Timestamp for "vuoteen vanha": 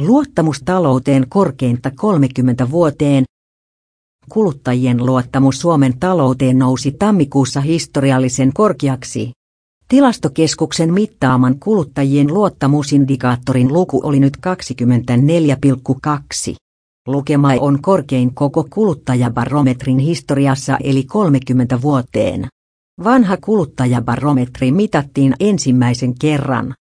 21.82-23.36